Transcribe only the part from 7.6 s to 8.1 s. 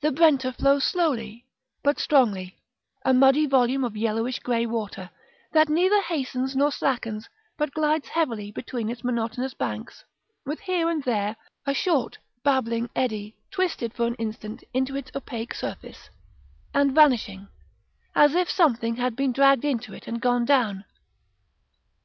glides